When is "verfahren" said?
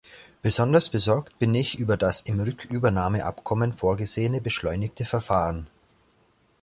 5.05-5.67